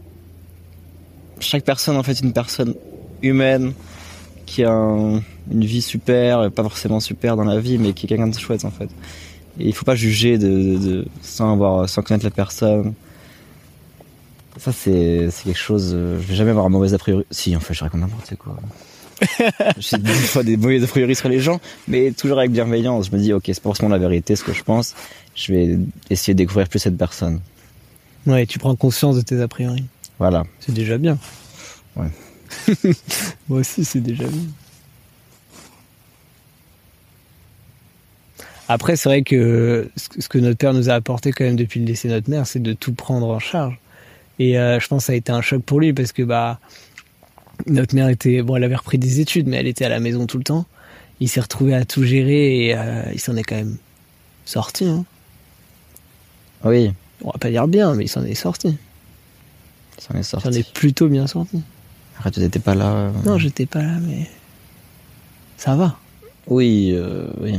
chaque 1.44 1.64
personne 1.64 1.96
en 1.98 2.04
fait 2.04 2.20
une 2.22 2.34
personne 2.34 2.74
humaine 3.22 3.74
qui 4.46 4.64
a 4.64 4.72
un- 4.72 5.22
une 5.52 5.66
vie 5.66 5.82
super, 5.82 6.52
pas 6.52 6.64
forcément 6.64 7.00
super 7.00 7.36
dans 7.38 7.44
la 7.46 7.60
vie, 7.60 7.78
mais 7.78 7.94
qui 7.94 8.06
est 8.06 8.10
quelqu'un 8.10 8.28
de 8.28 8.38
chouette 8.38 8.66
en 8.66 8.72
fait. 8.72 8.90
Et 9.60 9.68
il 9.68 9.74
faut 9.74 9.86
pas 9.86 9.96
juger 9.96 10.38
de, 10.38 10.48
de- 10.48 10.78
de- 10.78 11.08
sans 11.22 11.54
avoir, 11.54 11.88
sans 11.88 12.02
connaître 12.02 12.26
la 12.26 12.32
personne. 12.32 12.94
Ça 14.58 14.72
c'est 14.72 15.30
c'est 15.32 15.46
quelque 15.46 15.58
chose. 15.60 15.92
euh, 15.94 16.20
Je 16.22 16.28
vais 16.28 16.36
jamais 16.36 16.52
avoir 16.52 16.66
un 16.66 16.70
mauvais 16.70 16.94
a 16.94 16.98
priori. 16.98 17.26
Si 17.32 17.56
en 17.56 17.60
fait, 17.60 17.74
je 17.74 17.84
raconte 17.84 18.02
n'importe 18.02 18.36
quoi. 18.36 18.58
J'ai 19.78 19.98
des 19.98 20.12
fois 20.14 20.44
des 20.44 20.58
mauvais 20.58 20.84
a 20.84 20.88
priori 20.88 21.16
sur 21.16 21.30
les 21.30 21.40
gens, 21.40 21.60
mais 21.88 22.12
toujours 22.12 22.38
avec 22.40 22.52
bienveillance. 22.52 23.08
Je 23.10 23.16
me 23.16 23.22
dis, 23.22 23.32
ok, 23.34 23.44
c'est 23.48 23.56
pas 23.62 23.70
forcément 23.70 23.90
la 23.90 23.98
vérité, 23.98 24.36
ce 24.36 24.44
que 24.44 24.54
je 24.54 24.64
pense. 24.64 24.96
Je 25.36 25.54
vais 25.54 25.80
essayer 26.10 26.34
de 26.34 26.38
découvrir 26.38 26.68
plus 26.68 26.80
cette 26.80 26.98
personne. 26.98 27.40
Ouais, 28.28 28.46
tu 28.46 28.60
prends 28.60 28.76
conscience 28.76 29.16
de 29.16 29.22
tes 29.22 29.42
a 29.42 29.48
priori. 29.48 29.86
Voilà. 30.20 30.44
C'est 30.60 30.74
déjà 30.74 30.98
bien. 30.98 31.18
Ouais. 31.96 32.08
Moi 33.50 33.60
aussi, 33.60 33.84
c'est 33.84 34.00
déjà 34.02 34.26
bien. 34.26 34.42
Après, 38.70 38.96
c'est 38.96 39.10
vrai 39.10 39.24
que 39.24 39.90
ce 39.98 40.28
que- 40.30 40.38
notre 40.38 40.58
père 40.58 40.74
nous 40.74 40.90
a 40.90 40.94
apporté 40.94 41.32
quand 41.32 41.44
même 41.44 41.56
depuis 41.58 41.80
le 41.80 41.86
décès 41.86 42.08
de 42.08 42.14
notre 42.14 42.30
mère, 42.30 42.48
c'est 42.48 42.62
de 42.62 42.74
tout 42.74 42.94
prendre 42.94 43.28
en 43.28 43.40
charge. 43.40 43.78
Et 44.40 44.58
euh, 44.58 44.80
je 44.80 44.88
pense 44.88 45.04
que 45.04 45.08
ça 45.08 45.14
a 45.14 45.16
été 45.16 45.32
un 45.32 45.42
choc 45.42 45.62
pour 45.64 45.80
lui 45.80 45.94
parce 45.94 46.12
que 46.12 46.24
bah 46.24 46.60
notre 47.68 47.94
mère 47.94 48.10
était 48.10 48.42
bon, 48.42 48.56
elle 48.56 48.64
avait 48.64 48.76
repris 48.76 48.98
des 48.98 49.20
études, 49.20 49.48
mais 49.48 49.58
elle 49.58 49.68
était 49.68 49.86
à 49.86 49.90
la 49.90 50.00
maison 50.00 50.26
tout 50.26 50.38
le 50.38 50.44
temps. 50.44 50.66
Il 51.20 51.30
s'est 51.30 51.42
retrouvé 51.42 51.76
à 51.76 51.86
tout 51.86 52.04
gérer 52.04 52.66
et 52.68 52.76
euh, 52.76 53.04
il 53.14 53.20
s'en 53.20 53.36
est 53.36 53.44
quand 53.44 53.56
même 53.56 53.78
sorti. 54.46 54.86
Hein. 54.86 55.06
Oui, 56.64 56.92
On 57.24 57.28
va 57.32 57.38
pas 57.38 57.50
dire 57.50 57.68
bien, 57.68 57.94
mais 57.94 58.06
il 58.06 58.10
s'en 58.10 58.24
est 58.24 58.34
sorti. 58.34 58.78
Ça 60.04 60.14
en 60.14 60.18
est 60.18 60.22
Il 60.22 60.24
sorti. 60.24 60.48
s'en 60.48 60.60
est 60.60 60.74
plutôt 60.74 61.08
bien 61.08 61.28
sorti. 61.28 61.62
Arrête, 62.20 62.34
tu 62.34 62.40
n'étais 62.40 62.60
pas 62.60 62.76
là. 62.76 62.92
euh. 62.92 63.12
Non, 63.26 63.38
j'étais 63.38 63.66
pas 63.66 63.82
là, 63.82 63.98
mais 64.08 64.30
ça 65.58 65.76
va. 65.76 65.98
Oui, 66.48 66.92
euh, 66.94 67.28
oui. 67.42 67.56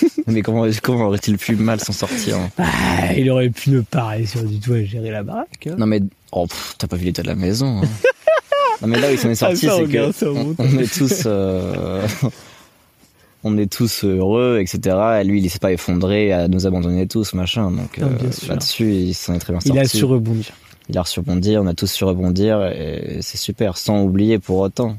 mais 0.26 0.42
comment, 0.42 0.66
comment 0.82 1.06
aurait-il 1.06 1.38
pu 1.38 1.56
mal 1.56 1.80
s'en 1.80 1.92
sortir 1.92 2.36
hein 2.38 2.50
Ah, 2.58 3.14
il 3.16 3.30
aurait 3.30 3.50
pu 3.50 3.70
ne 3.70 3.80
pas 3.80 4.06
réussir 4.08 4.42
du 4.44 4.58
tout 4.60 4.72
à 4.74 4.82
gérer 4.84 5.10
la 5.10 5.22
baraque. 5.22 5.66
hein. 5.66 5.76
Non 5.78 5.86
mais, 5.86 6.00
oh, 6.32 6.46
t'as 6.78 6.86
pas 6.86 6.96
vu 6.96 7.06
l'état 7.06 7.22
de 7.22 7.28
la 7.28 7.34
maison. 7.34 7.80
hein. 7.82 7.88
non 8.82 8.88
mais 8.88 9.00
là 9.00 9.08
où 9.08 9.12
il 9.12 9.18
s'en 9.18 9.30
est 9.30 9.34
sorti, 9.34 9.66
Ah, 9.68 9.76
c'est 9.78 9.86
que 9.86 10.30
on, 10.58 10.78
est 10.78 10.92
tous, 10.94 11.22
euh, 11.26 12.06
on 13.44 13.56
est 13.58 13.70
tous 13.72 14.04
heureux, 14.04 14.58
etc. 14.60 14.96
Et 15.20 15.24
lui, 15.24 15.40
il 15.40 15.48
s'est 15.50 15.58
pas 15.58 15.72
effondré 15.72 16.32
à 16.32 16.48
nous 16.48 16.66
abandonner 16.66 17.06
tous, 17.06 17.32
machin. 17.34 17.70
Donc 17.70 17.98
euh, 17.98 18.08
là-dessus, 18.48 18.92
il 18.92 19.14
s'en 19.14 19.34
est 19.34 19.38
très 19.38 19.52
bien 19.52 19.60
Il 19.64 19.68
sorti. 19.68 19.80
a 19.80 19.84
su 19.88 20.04
rebondir. 20.04 20.52
Il 20.88 20.98
a 20.98 21.04
su 21.04 21.20
rebondir, 21.20 21.62
on 21.62 21.66
a 21.66 21.74
tous 21.74 21.90
su 21.90 22.04
rebondir, 22.04 22.64
et 22.64 23.18
c'est 23.20 23.36
super, 23.36 23.76
sans 23.76 24.02
oublier 24.02 24.38
pour 24.38 24.58
autant. 24.58 24.96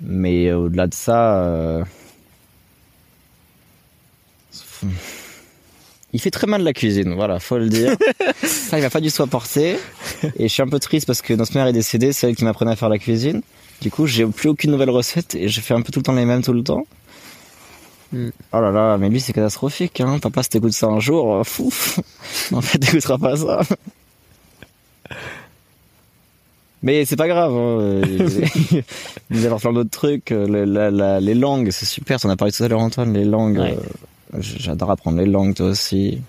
Mais 0.00 0.52
au-delà 0.52 0.86
de 0.86 0.94
ça, 0.94 1.44
euh, 1.44 1.84
il 6.12 6.20
fait 6.20 6.30
très 6.30 6.46
mal 6.46 6.62
la 6.62 6.72
cuisine, 6.72 7.14
voilà, 7.14 7.40
faut 7.40 7.58
le 7.58 7.68
dire. 7.68 7.96
ça, 8.42 8.78
il 8.78 8.82
va 8.82 8.90
pas 8.90 9.00
du 9.00 9.12
tout 9.12 9.22
apporter. 9.22 9.76
Et 10.36 10.48
je 10.48 10.52
suis 10.52 10.62
un 10.62 10.68
peu 10.68 10.78
triste 10.78 11.06
parce 11.06 11.22
que 11.22 11.34
notre 11.34 11.54
mère 11.54 11.66
est 11.66 11.72
décédée, 11.72 12.12
c'est 12.12 12.28
elle 12.28 12.36
qui 12.36 12.44
m'apprenait 12.44 12.72
à 12.72 12.76
faire 12.76 12.88
la 12.88 12.98
cuisine. 12.98 13.42
Du 13.80 13.90
coup, 13.90 14.06
j'ai 14.06 14.24
plus 14.26 14.48
aucune 14.48 14.70
nouvelle 14.70 14.90
recette 14.90 15.34
et 15.34 15.48
je 15.48 15.60
fais 15.60 15.74
un 15.74 15.82
peu 15.82 15.92
tout 15.92 16.00
le 16.00 16.04
temps 16.04 16.14
les 16.14 16.24
mêmes 16.24 16.42
tout 16.42 16.52
le 16.52 16.62
temps. 16.62 16.86
Mm. 18.12 18.28
Oh 18.52 18.60
là 18.60 18.70
là, 18.70 18.98
mais 18.98 19.08
lui 19.08 19.20
c'est 19.20 19.32
catastrophique, 19.32 20.00
hein. 20.00 20.18
Papa, 20.20 20.42
si 20.42 20.50
t'écoutes 20.50 20.72
ça 20.72 20.86
un 20.86 21.00
jour, 21.00 21.34
euh, 21.34 21.44
fou. 21.44 21.72
en 22.52 22.60
fait, 22.60 22.78
t'écouteras 22.78 23.18
pas 23.18 23.36
ça. 23.36 23.60
Mais 26.82 27.04
c'est 27.04 27.16
pas 27.16 27.26
grave. 27.28 27.52
Hein. 27.52 28.00
Nous 29.30 29.44
apporte 29.46 29.62
plein 29.62 29.72
d'autres 29.72 29.90
trucs. 29.90 30.30
euh, 30.32 30.46
le- 30.46 30.64
la- 30.64 30.90
la- 30.90 31.20
les 31.20 31.34
langues, 31.34 31.70
c'est 31.70 31.86
super. 31.86 32.20
T'en 32.20 32.28
as 32.30 32.36
parlé 32.36 32.52
tout 32.52 32.62
à 32.62 32.68
l'heure, 32.68 32.80
Antoine. 32.80 33.12
Les 33.12 33.24
langues. 33.24 33.58
Ouais. 33.58 33.76
euh, 34.34 34.38
J'adore 34.40 34.90
apprendre 34.90 35.18
les 35.18 35.26
langues, 35.26 35.54
toi 35.54 35.66
aussi. 35.66 36.20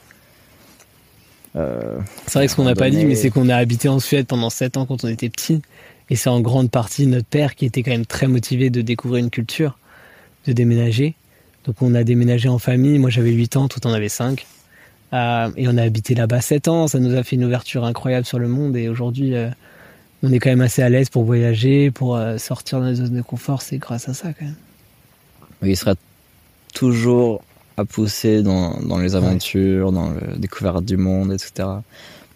Euh, 1.55 1.99
C'est 2.27 2.33
vrai 2.39 2.45
que 2.45 2.51
ce 2.51 2.55
qu'on 2.55 2.63
n'a 2.63 2.75
pas 2.75 2.89
dit, 2.89 3.05
mais 3.05 3.15
c'est 3.15 3.29
qu'on 3.29 3.49
a 3.49 3.55
habité 3.55 3.89
en 3.89 3.99
Suède 3.99 4.27
pendant 4.27 4.49
7 4.49 4.77
ans 4.77 4.85
quand 4.85 5.03
on 5.03 5.07
était 5.07 5.29
petit. 5.29 5.61
Et 6.09 6.15
c'est 6.15 6.29
en 6.29 6.39
grande 6.39 6.69
partie 6.71 7.07
notre 7.07 7.25
père 7.25 7.55
qui 7.55 7.65
était 7.65 7.83
quand 7.83 7.91
même 7.91 8.05
très 8.05 8.27
motivé 8.27 8.69
de 8.69 8.81
découvrir 8.81 9.23
une 9.23 9.29
culture, 9.29 9.77
de 10.45 10.53
déménager. 10.53 11.15
Donc 11.65 11.81
on 11.81 11.93
a 11.95 12.03
déménagé 12.03 12.47
en 12.47 12.59
famille. 12.59 12.97
Moi 12.99 13.09
j'avais 13.09 13.31
8 13.31 13.57
ans, 13.57 13.67
tout 13.67 13.85
en 13.87 13.91
avait 13.91 14.07
5. 14.09 14.45
Euh, 15.13 15.49
et 15.57 15.67
on 15.67 15.77
a 15.77 15.83
habité 15.83 16.15
là-bas 16.15 16.41
7 16.41 16.67
ans. 16.67 16.87
Ça 16.87 16.99
nous 16.99 17.15
a 17.15 17.23
fait 17.23 17.35
une 17.35 17.43
ouverture 17.45 17.83
incroyable 17.85 18.25
sur 18.25 18.39
le 18.39 18.47
monde. 18.47 18.77
Et 18.77 18.87
aujourd'hui, 18.87 19.35
on 20.23 20.31
est 20.31 20.39
quand 20.39 20.49
même 20.49 20.61
assez 20.61 20.81
à 20.81 20.89
l'aise 20.89 21.09
pour 21.09 21.23
voyager, 21.23 21.91
pour 21.91 22.15
euh, 22.15 22.37
sortir 22.37 22.79
de 22.79 22.85
notre 22.85 22.97
zone 22.97 23.15
de 23.15 23.21
confort. 23.21 23.61
C'est 23.61 23.77
grâce 23.77 24.09
à 24.09 24.13
ça 24.13 24.33
quand 24.33 24.45
même. 24.45 24.55
il 25.63 25.77
sera 25.77 25.95
toujours 26.73 27.43
à 27.77 27.85
pousser 27.85 28.41
dans, 28.41 28.79
dans 28.81 28.97
les 28.97 29.15
aventures, 29.15 29.91
dans 29.91 30.11
la 30.11 30.37
découverte 30.37 30.83
du 30.83 30.97
monde, 30.97 31.31
etc. 31.31 31.69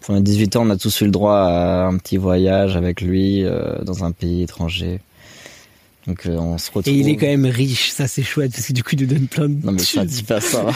Pour 0.00 0.14
les 0.14 0.20
18 0.20 0.56
ans, 0.56 0.66
on 0.66 0.70
a 0.70 0.76
tous 0.76 1.00
eu 1.00 1.04
le 1.04 1.10
droit 1.10 1.38
à 1.38 1.86
un 1.86 1.96
petit 1.98 2.16
voyage 2.16 2.76
avec 2.76 3.00
lui 3.00 3.44
euh, 3.44 3.78
dans 3.82 4.04
un 4.04 4.12
pays 4.12 4.42
étranger. 4.42 5.00
Donc 6.06 6.26
euh, 6.26 6.36
on 6.36 6.58
se 6.58 6.70
retrouve. 6.70 6.92
Et 6.92 6.96
il 6.96 7.08
est 7.08 7.16
quand 7.16 7.26
même 7.26 7.46
riche. 7.46 7.90
Ça 7.90 8.08
c'est 8.08 8.22
chouette 8.22 8.52
parce 8.52 8.66
que 8.66 8.72
du 8.72 8.82
coup 8.82 8.90
il 8.94 9.02
nous 9.02 9.06
donne 9.06 9.28
plein 9.28 9.48
de 9.48 9.64
Non 9.64 9.72
mais 9.72 9.78
ça 9.78 10.04
dis 10.04 10.22
pas 10.22 10.40
ça. 10.40 10.66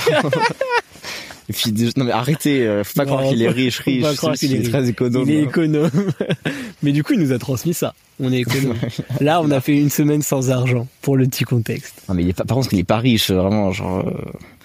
Et 1.48 1.52
puis, 1.52 1.70
déjà- 1.72 1.92
non 1.96 2.04
mais 2.04 2.12
arrêtez, 2.12 2.66
euh, 2.66 2.82
faut 2.84 2.94
pas 2.94 3.04
croire 3.06 3.22
qu'il 3.28 3.40
est 3.42 3.46
faut- 3.48 3.54
riche, 3.54 3.76
faut 3.82 3.90
riche. 3.90 4.02
pas 4.02 4.14
croire 4.14 4.34
qu'il 4.34 4.52
est 4.54 4.58
riche. 4.58 4.68
très 4.70 4.88
économe. 4.88 5.24
Il 5.28 5.34
est 5.34 5.42
économe. 5.44 5.90
Mais 6.82 6.92
du 6.92 7.02
coup, 7.04 7.12
il 7.14 7.20
nous 7.20 7.32
a 7.32 7.38
transmis 7.38 7.72
ça. 7.74 7.94
On 8.20 8.32
est 8.32 8.40
économe. 8.40 8.74
Là, 9.20 9.40
on 9.42 9.50
a 9.50 9.60
fait 9.60 9.76
une 9.76 9.90
semaine 9.90 10.22
sans 10.22 10.50
argent, 10.50 10.86
pour 11.02 11.16
le 11.16 11.26
petit 11.26 11.44
contexte. 11.44 12.02
Non 12.08 12.14
mais 12.14 12.22
il 12.22 12.28
est 12.30 12.32
pas, 12.32 12.44
par 12.44 12.56
contre 12.56 12.72
il 12.72 12.78
est 12.80 12.84
pas 12.84 12.98
riche, 12.98 13.30
vraiment, 13.30 13.70
genre. 13.72 14.06
euh, 14.06 14.10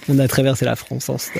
On 0.09 0.17
a 0.19 0.27
traversé 0.27 0.65
la 0.65 0.75
France 0.75 1.09
en 1.09 1.17
fait 1.19 1.39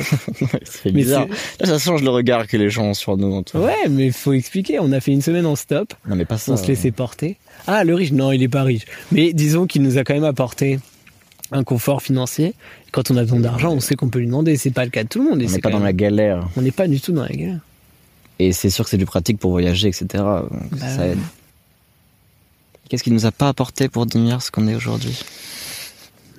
Mais 0.85 0.91
bizarre. 0.91 1.25
Là 1.59 1.65
ça 1.67 1.79
change 1.79 2.03
le 2.03 2.09
regard 2.09 2.47
que 2.47 2.57
les 2.57 2.69
gens 2.69 2.83
ont 2.87 2.93
sur 2.93 3.17
nous. 3.17 3.33
Antoine. 3.33 3.63
Ouais, 3.63 3.89
mais 3.89 4.11
faut 4.11 4.33
expliquer. 4.33 4.79
On 4.79 4.91
a 4.91 4.99
fait 4.99 5.11
une 5.11 5.21
semaine 5.21 5.45
en 5.45 5.55
stop. 5.55 5.93
Non 6.07 6.15
mais 6.15 6.25
pas 6.25 6.37
ça. 6.37 6.51
On 6.51 6.57
se 6.57 6.67
laissait 6.67 6.91
porter. 6.91 7.37
Ah, 7.67 7.83
le 7.83 7.95
riche, 7.95 8.11
non, 8.11 8.31
il 8.31 8.43
est 8.43 8.47
pas 8.49 8.63
riche. 8.63 8.83
Mais 9.11 9.31
disons 9.33 9.65
qu'il 9.65 9.81
nous 9.81 9.97
a 9.97 10.03
quand 10.03 10.13
même 10.13 10.23
apporté 10.25 10.79
un 11.51 11.63
confort 11.63 12.01
financier. 12.01 12.53
Quand 12.91 13.11
on 13.11 13.17
a 13.17 13.21
besoin 13.21 13.39
d'argent, 13.39 13.71
on 13.71 13.79
sait 13.79 13.95
qu'on 13.95 14.09
peut 14.09 14.19
lui 14.19 14.25
demander. 14.27 14.55
C'est 14.57 14.71
pas 14.71 14.85
le 14.85 14.91
cas 14.91 15.03
de 15.03 15.09
tout 15.09 15.23
le 15.23 15.29
monde. 15.29 15.41
et 15.41 15.47
On 15.47 15.51
n'est 15.51 15.59
pas 15.59 15.69
dans 15.69 15.79
la 15.79 15.93
galère. 15.93 16.47
On 16.55 16.61
n'est 16.61 16.71
pas 16.71 16.87
du 16.87 16.99
tout 17.01 17.11
dans 17.11 17.23
la 17.23 17.29
galère. 17.29 17.59
Et 18.39 18.53
c'est 18.53 18.69
sûr 18.69 18.85
que 18.85 18.89
c'est 18.89 18.97
plus 18.97 19.05
pratique 19.05 19.37
pour 19.37 19.51
voyager, 19.51 19.87
etc. 19.87 20.05
Bah 20.13 20.47
ça 20.79 21.07
aide. 21.07 21.19
Qu'est-ce 22.89 23.03
qu'il 23.03 23.13
nous 23.13 23.25
a 23.25 23.31
pas 23.31 23.47
apporté 23.47 23.87
pour 23.87 24.05
devenir 24.05 24.41
ce 24.41 24.51
qu'on 24.51 24.67
est 24.67 24.75
aujourd'hui? 24.75 25.17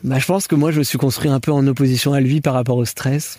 Bah, 0.05 0.19
je 0.19 0.27
pense 0.27 0.49
que 0.49 0.55
moi, 0.55 0.71
je 0.73 0.79
me 0.81 0.85
suis 0.85 0.99
construit 0.99 1.31
un 1.31 1.41
peu 1.41 1.53
en 1.53 1.67
opposition 1.67 2.13
à 2.13 2.21
lui 2.21 2.41
par 2.41 2.55
rapport 2.55 2.77
au 2.77 2.85
stress. 2.85 3.39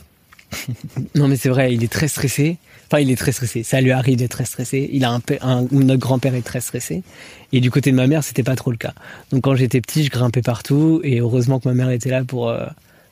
Non, 1.15 1.27
mais 1.27 1.35
c'est 1.35 1.49
vrai, 1.49 1.73
il 1.73 1.83
est 1.83 1.91
très 1.91 2.07
stressé. 2.07 2.57
Enfin, 2.87 2.99
il 3.01 3.09
est 3.11 3.15
très 3.15 3.31
stressé. 3.31 3.63
Ça 3.63 3.81
lui 3.81 3.91
arrive 3.91 4.17
d'être 4.17 4.31
très 4.31 4.45
stressé. 4.45 4.89
Il 4.93 5.03
a 5.05 5.11
un, 5.13 5.21
un- 5.41 5.65
notre 5.71 5.99
grand-père 5.99 6.35
est 6.35 6.41
très 6.41 6.61
stressé. 6.61 7.03
Et 7.51 7.59
du 7.61 7.71
côté 7.71 7.91
de 7.91 7.95
ma 7.95 8.07
mère, 8.07 8.23
c'était 8.23 8.43
pas 8.43 8.55
trop 8.55 8.71
le 8.71 8.77
cas. 8.77 8.93
Donc, 9.31 9.43
quand 9.43 9.55
j'étais 9.55 9.81
petit, 9.81 10.03
je 10.03 10.09
grimpais 10.09 10.41
partout. 10.41 11.01
Et 11.03 11.19
heureusement 11.19 11.59
que 11.59 11.67
ma 11.67 11.73
mère 11.75 11.89
était 11.89 12.09
là 12.09 12.23
pour 12.23 12.49
euh, 12.49 12.65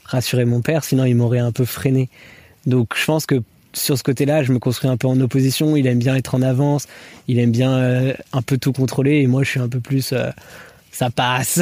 rassurer 0.04 0.46
mon 0.46 0.62
père. 0.62 0.84
Sinon, 0.84 1.06
il 1.06 1.16
m'aurait 1.16 1.40
un 1.40 1.52
peu 1.52 1.66
freiné. 1.66 2.10
Donc, 2.66 2.94
je 2.96 3.06
pense 3.06 3.26
que 3.26 3.42
sur 3.74 3.98
ce 3.98 4.04
côté-là, 4.04 4.44
je 4.44 4.52
me 4.52 4.60
construis 4.60 4.90
un 4.90 4.98
peu 4.98 5.08
en 5.08 5.20
opposition. 5.22 5.76
Il 5.78 5.88
aime 5.88 6.00
bien 6.00 6.16
être 6.16 6.36
en 6.36 6.42
avance. 6.42 6.88
Il 7.28 7.40
aime 7.40 7.52
bien 7.52 7.72
euh, 7.74 8.14
un 8.34 8.42
peu 8.42 8.58
tout 8.58 8.74
contrôler. 8.74 9.18
Et 9.22 9.28
moi, 9.28 9.44
je 9.44 9.50
suis 9.50 9.60
un 9.60 9.70
peu 9.70 9.80
plus. 9.80 10.12
euh, 10.14 10.30
ça 10.92 11.10
passe. 11.10 11.62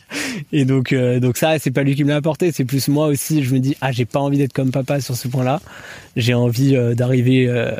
et 0.52 0.64
donc, 0.64 0.92
euh, 0.92 1.18
donc 1.20 1.36
ça, 1.36 1.58
c'est 1.58 1.70
pas 1.70 1.82
lui 1.82 1.94
qui 1.94 2.04
me 2.04 2.10
l'a 2.10 2.16
apporté. 2.16 2.52
C'est 2.52 2.64
plus 2.64 2.88
moi 2.88 3.06
aussi. 3.06 3.42
Je 3.42 3.54
me 3.54 3.58
dis, 3.58 3.76
ah, 3.80 3.92
j'ai 3.92 4.04
pas 4.04 4.20
envie 4.20 4.38
d'être 4.38 4.52
comme 4.52 4.70
papa 4.70 5.00
sur 5.00 5.16
ce 5.16 5.28
point-là. 5.28 5.60
J'ai 6.16 6.34
envie 6.34 6.76
euh, 6.76 6.94
d'arriver 6.94 7.46
euh, 7.48 7.72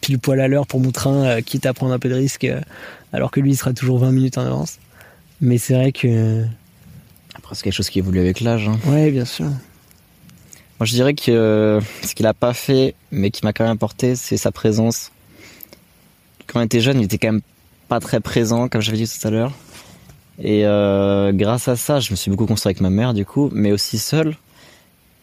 pile 0.00 0.18
poil 0.18 0.40
à 0.40 0.48
l'heure 0.48 0.66
pour 0.66 0.80
mon 0.80 0.90
train, 0.90 1.24
euh, 1.24 1.40
quitte 1.40 1.64
à 1.66 1.72
prendre 1.72 1.92
un 1.92 1.98
peu 1.98 2.08
de 2.08 2.14
risque, 2.14 2.46
alors 3.12 3.30
que 3.30 3.40
lui, 3.40 3.52
il 3.52 3.56
sera 3.56 3.72
toujours 3.72 3.98
20 3.98 4.10
minutes 4.12 4.38
en 4.38 4.44
avance. 4.46 4.78
Mais 5.40 5.58
c'est 5.58 5.74
vrai 5.74 5.92
que, 5.92 6.44
Après, 7.34 7.54
c'est 7.54 7.62
quelque 7.62 7.74
chose 7.74 7.88
qui 7.90 7.98
évolue 8.00 8.20
avec 8.20 8.40
l'âge. 8.40 8.68
hein. 8.68 8.78
ouais, 8.86 9.10
bien 9.10 9.24
sûr. 9.24 9.46
Moi, 9.46 10.86
je 10.86 10.92
dirais 10.92 11.14
que 11.14 11.78
ce 12.02 12.14
qu'il 12.14 12.26
a 12.26 12.34
pas 12.34 12.52
fait, 12.54 12.94
mais 13.12 13.30
qui 13.30 13.44
m'a 13.44 13.52
quand 13.52 13.62
même 13.64 13.74
apporté, 13.74 14.16
c'est 14.16 14.36
sa 14.36 14.50
présence. 14.50 15.12
Quand 16.48 16.60
on 16.60 16.64
était 16.64 16.80
jeune, 16.80 17.00
il 17.00 17.04
était 17.04 17.18
quand 17.18 17.32
même 17.32 17.42
pas 17.88 18.00
très 18.00 18.20
présent, 18.20 18.68
comme 18.68 18.80
j'avais 18.80 18.98
dit 18.98 19.06
tout 19.08 19.26
à 19.28 19.30
l'heure. 19.30 19.52
Et 20.38 20.66
euh, 20.66 21.32
grâce 21.32 21.68
à 21.68 21.76
ça, 21.76 22.00
je 22.00 22.10
me 22.10 22.16
suis 22.16 22.30
beaucoup 22.30 22.46
construit 22.46 22.70
avec 22.70 22.80
ma 22.80 22.90
mère, 22.90 23.14
du 23.14 23.24
coup, 23.24 23.50
mais 23.52 23.72
aussi 23.72 23.98
seul. 23.98 24.36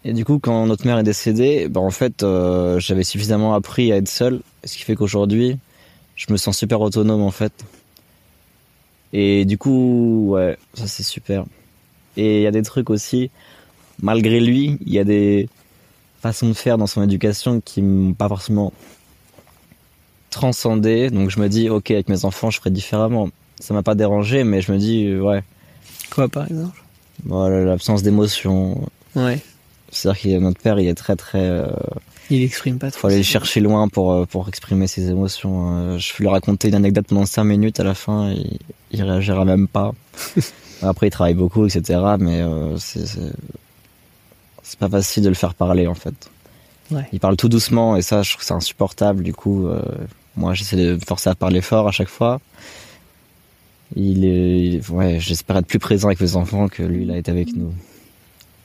Et 0.06 0.14
du 0.14 0.24
coup, 0.24 0.40
quand 0.40 0.66
notre 0.66 0.86
mère 0.86 0.98
est 1.00 1.04
décédée, 1.04 1.68
ben, 1.68 1.82
en 1.82 1.90
fait, 1.90 2.24
euh, 2.24 2.80
j'avais 2.80 3.04
suffisamment 3.04 3.54
appris 3.54 3.92
à 3.92 3.98
être 3.98 4.08
seul, 4.08 4.42
ce 4.64 4.78
qui 4.78 4.84
fait 4.84 4.96
qu'aujourd'hui, 4.96 5.58
je 6.16 6.32
me 6.32 6.38
sens 6.38 6.58
super 6.58 6.80
autonome, 6.82 7.22
en 7.22 7.32
fait. 7.32 7.66
Et 9.12 9.46
du 9.46 9.58
coup, 9.58 10.30
ouais, 10.30 10.58
ça 10.76 10.88
c'est 10.88 11.04
super. 11.04 11.46
Et 12.16 12.38
il 12.38 12.44
y 12.44 12.48
a 12.48 12.52
des 12.52 12.62
trucs 12.62 12.90
aussi, 12.90 13.32
malgré 14.02 14.40
lui, 14.40 14.78
il 14.86 14.94
y 14.94 15.00
a 15.00 15.04
des 15.04 15.50
façons 16.22 16.50
de 16.50 16.54
faire 16.54 16.78
dans 16.78 16.88
son 16.88 17.02
éducation 17.02 17.62
qui 17.62 17.82
m'ont 17.82 18.14
pas 18.14 18.28
forcément 18.28 18.74
transcendé. 20.30 21.10
Donc 21.10 21.30
je 21.30 21.40
me 21.40 21.50
dis, 21.50 21.70
ok, 21.70 21.92
avec 21.92 22.10
mes 22.10 22.26
enfants, 22.26 22.50
je 22.50 22.60
ferai 22.60 22.72
différemment. 22.72 23.30
Ça 23.60 23.74
m'a 23.74 23.84
pas 23.84 23.96
dérangé, 23.96 24.44
mais 24.44 24.62
je 24.62 24.72
me 24.72 24.78
dis, 24.78 25.06
euh, 25.08 25.22
ouais, 25.22 25.44
Quoi, 26.12 26.28
par 26.28 26.48
exemple? 26.48 26.82
Voilà, 27.26 27.64
l'absence 27.66 28.02
d'émotion. 28.04 28.88
Ouais. 29.16 29.40
C'est-à-dire 29.92 30.22
que 30.22 30.40
notre 30.40 30.60
père, 30.62 30.80
il 30.80 30.88
est 30.88 30.96
très 30.96 31.16
très. 31.16 31.42
euh, 31.44 31.68
Il 32.30 32.42
exprime 32.44 32.78
pas 32.80 32.90
trop. 32.92 33.02
faut 33.02 33.08
aller 33.08 33.18
le 33.18 33.24
chercher 33.24 33.60
loin 33.60 33.88
pour 33.90 34.12
euh, 34.14 34.26
pour 34.26 34.48
exprimer 34.48 34.88
ses 34.88 35.10
émotions. 35.10 35.76
Euh, 35.78 35.98
Je 35.98 36.12
vais 36.14 36.16
lui 36.20 36.28
raconter 36.30 36.70
une 36.70 36.76
anecdote 36.76 37.06
pendant 37.08 37.26
5 37.26 37.44
minutes 37.44 37.80
à 37.80 37.84
la 37.84 37.94
fin, 37.96 38.32
il, 38.32 38.58
il 38.92 39.04
réagira 39.04 39.46
même 39.46 39.68
pas. 39.68 39.92
Après, 40.82 41.08
il 41.08 41.12
travaille 41.12 41.34
beaucoup, 41.34 41.66
etc. 41.66 42.00
Mais 42.20 42.40
euh, 42.42 42.78
c'est 42.78 43.06
c'est 43.06 43.34
c'est 44.64 44.80
pas 44.80 44.90
facile 44.90 45.24
de 45.24 45.30
le 45.30 45.36
faire 45.36 45.54
parler 45.56 45.88
en 45.88 45.96
fait. 45.96 46.30
Ouais. 46.92 47.08
Il 47.12 47.20
parle 47.20 47.36
tout 47.36 47.50
doucement 47.50 47.98
et 47.98 48.02
ça, 48.02 48.22
je 48.24 48.30
trouve 48.32 48.40
que 48.42 48.46
c'est 48.46 48.54
insupportable. 48.54 49.24
Du 49.24 49.34
coup, 49.34 49.68
euh, 49.68 49.82
moi, 50.36 50.54
j'essaie 50.54 50.76
de 50.78 50.94
me 50.96 51.00
forcer 51.00 51.30
à 51.30 51.36
parler 51.36 51.62
fort 51.62 51.88
à 51.88 51.92
chaque 51.92 52.08
fois. 52.08 52.40
Il 53.96 54.26
est, 54.26 54.88
ouais, 54.90 55.20
j'espère 55.20 55.58
être 55.58 55.66
plus 55.66 55.80
présent 55.80 56.08
avec 56.10 56.20
mes 56.22 56.36
enfants 56.36 56.68
que 56.68 56.84
lui, 56.84 57.10
a 57.12 57.18
été 57.18 57.32
avec 57.32 57.56
nous. 57.56 57.74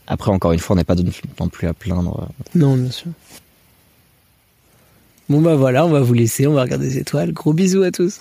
Après, 0.07 0.31
encore 0.31 0.52
une 0.52 0.59
fois, 0.59 0.75
on 0.75 0.76
n'est 0.76 0.85
pas 0.85 0.97
non 1.40 1.49
plus 1.49 1.66
à 1.66 1.73
plaindre. 1.73 2.28
Non, 2.54 2.76
bien 2.76 2.90
sûr. 2.90 3.11
Bon, 5.31 5.40
bah 5.40 5.57
voilà, 5.57 5.87
on 5.87 5.90
va 5.90 6.00
vous 6.00 6.12
laisser, 6.12 6.47
on 6.47 6.52
va 6.52 6.62
regarder 6.62 6.87
les 6.87 6.99
étoiles. 6.99 7.33
Gros 7.33 7.54
bisous 7.54 7.83
à 7.83 7.90
tous. 7.90 8.21